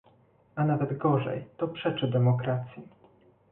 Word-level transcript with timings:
A 0.55 0.63
nawet 0.65 0.97
gorzej- 0.97 1.45
to 1.57 1.67
przeczy 1.67 2.07
demokracji 2.07 2.83